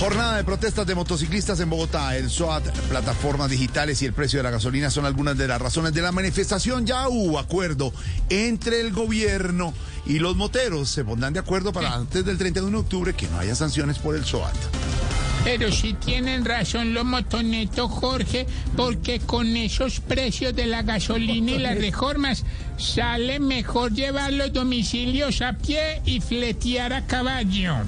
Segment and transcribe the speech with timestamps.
[0.00, 2.16] Jornada de protestas de motociclistas en Bogotá.
[2.16, 5.92] El SOAT, plataformas digitales y el precio de la gasolina son algunas de las razones
[5.92, 6.86] de la manifestación.
[6.86, 7.92] Ya hubo acuerdo
[8.30, 9.74] entre el gobierno
[10.06, 10.88] y los moteros.
[10.88, 14.16] Se pondrán de acuerdo para antes del 31 de octubre que no haya sanciones por
[14.16, 14.54] el SOAT.
[15.44, 18.46] Pero sí tienen razón los motonetos, Jorge,
[18.78, 22.46] porque con esos precios de la gasolina y las reformas
[22.78, 27.84] sale mejor llevar los domicilios a pie y fletear a caballo.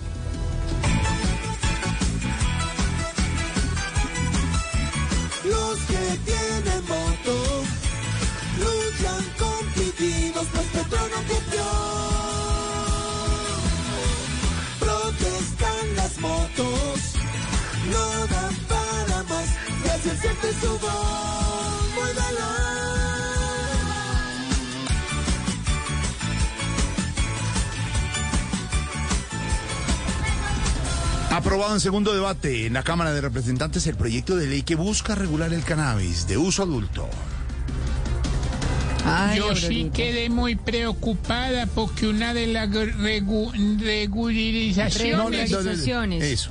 [5.45, 7.35] Los que tienen moto
[8.59, 11.65] luchan competitivos, pues Petro no copió.
[14.79, 17.01] Protestan las motos,
[17.90, 19.48] no dan para más,
[19.85, 21.23] y así siente su voz.
[31.43, 35.16] Aprobado en segundo debate en la Cámara de Representantes el proyecto de ley que busca
[35.16, 37.09] regular el cannabis de uso adulto.
[39.37, 45.51] Yo sí quedé muy preocupada porque una de las regu- regularizaciones...
[46.23, 46.51] Eso.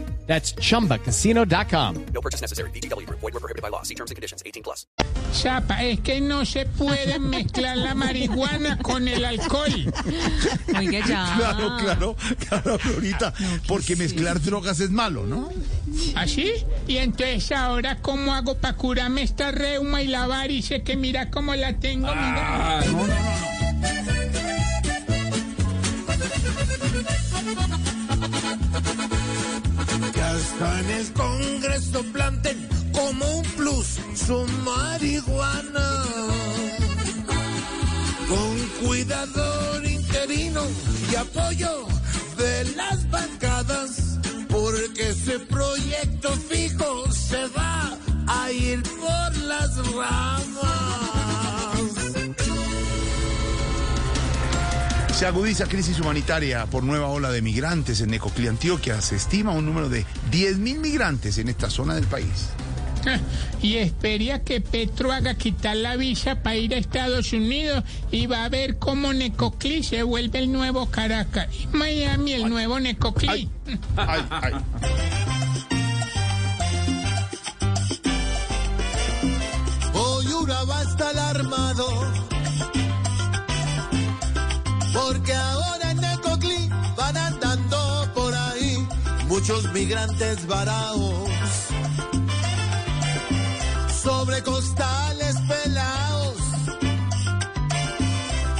[0.27, 2.05] That's chumbacasino.com.
[2.13, 2.69] No purchase necessary.
[2.71, 3.19] VGW Group.
[3.19, 3.83] Void were prohibited by law.
[3.83, 4.41] See terms and conditions.
[4.45, 4.87] 18 plus.
[5.33, 9.93] Chapa, es que no se puede mezclar la marihuana con el alcohol.
[10.77, 11.35] Oiga, ya.
[11.37, 12.15] Claro, claro,
[12.49, 13.33] claro, ahorita,
[13.67, 15.49] porque mezclar drogas es malo, ¿no?
[16.15, 16.53] ¿Así?
[16.87, 21.55] Y entonces ahora, ¿cómo hago para curarme esta reuma y la varice que mira cómo
[21.55, 22.07] la tengo?
[22.07, 22.81] Mira.
[22.81, 23.50] Que hasta
[30.61, 36.03] en el Congreso planten como un plus su marihuana.
[38.29, 40.61] Con cuidador interino
[41.11, 41.87] y apoyo
[42.37, 47.97] de las bancadas, porque ese proyecto fijo se va
[48.27, 50.60] a ir por las ramas.
[55.13, 59.01] Se agudiza crisis humanitaria por nueva ola de migrantes en Necoclí, Antioquia.
[59.01, 62.49] Se estima un número de 10.000 migrantes en esta zona del país.
[63.61, 68.45] Y espera que Petro haga quitar la visa para ir a Estados Unidos y va
[68.45, 73.27] a ver cómo Necoclí se vuelve el nuevo Caracas y Miami el nuevo Necoclí.
[73.27, 73.49] Ay,
[73.97, 74.53] ay, ay.
[79.93, 82.30] Hoy Urabá va a estar armado.
[89.41, 91.29] Muchos migrantes varados.
[94.03, 96.37] Sobre costales pelados.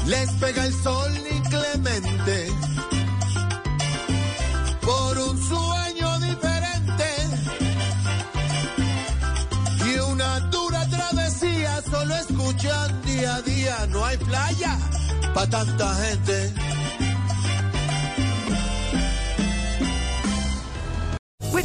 [0.08, 2.48] Les pega el sol inclemente.
[4.82, 7.10] Por un sueño diferente
[9.86, 14.80] y una dura travesía solo escuchan día a día no hay playa
[15.36, 16.71] para tanta gente